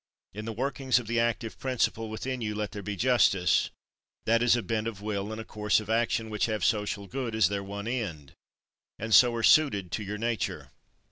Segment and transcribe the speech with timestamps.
[0.33, 3.69] In the workings of the active principle within you let there be justice:
[4.25, 7.35] that is a bent of will and a course of action which have social good
[7.35, 8.33] as their one end,
[8.97, 10.71] and so are suited to your nature.